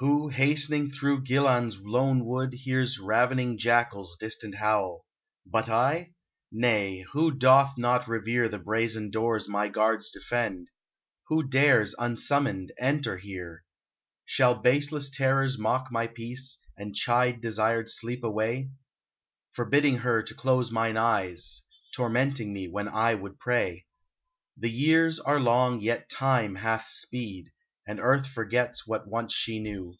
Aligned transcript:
Who 0.00 0.30
hast'ning 0.30 0.90
through 0.90 1.22
Ghilan's 1.22 1.78
lone 1.78 2.24
wood. 2.24 2.52
Hears 2.52 2.98
ravening 2.98 3.56
jackals 3.58 4.16
distant 4.18 4.56
howl,— 4.56 5.06
But 5.46 5.68
I? 5.68 6.14
Nay, 6.50 7.02
who 7.12 7.30
doth 7.30 7.78
not 7.78 8.08
revere 8.08 8.48
The 8.48 8.58
brazen 8.58 9.12
doors 9.12 9.48
my 9.48 9.68
guards 9.68 10.10
defend? 10.10 10.66
Who 11.28 11.44
dares, 11.44 11.94
unsummoned, 11.96 12.72
enter 12.76 13.18
here? 13.18 13.62
102 13.62 13.62
UNBIDDEN 13.62 14.22
Shall 14.24 14.54
baseless 14.62 15.10
terrors 15.16 15.58
mock 15.60 15.92
my 15.92 16.08
peace, 16.08 16.60
And 16.76 16.96
chide 16.96 17.40
desired 17.40 17.88
Sleep 17.88 18.24
away? 18.24 18.72
Forbidding 19.52 19.98
her 19.98 20.24
to 20.24 20.34
close 20.34 20.72
mine 20.72 20.96
eyes, 20.96 21.62
Tormenting 21.94 22.52
me 22.52 22.66
when 22.66 22.88
I 22.88 23.14
would 23.14 23.38
pray? 23.38 23.86
The 24.56 24.70
years 24.72 25.20
are 25.20 25.38
long; 25.38 25.80
yet 25.80 26.10
time 26.10 26.56
hath 26.56 26.88
sped, 26.88 27.44
And 27.86 28.00
Earth 28.00 28.26
forgets 28.28 28.86
what 28.86 29.06
once 29.06 29.34
she 29.34 29.58
knew. 29.58 29.94